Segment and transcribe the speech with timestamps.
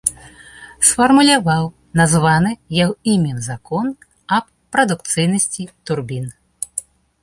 [0.91, 1.69] Сфармуляваў
[2.01, 3.85] названы яго імем закон
[4.39, 4.45] аб
[4.77, 6.25] прадукцыйнасці турбін.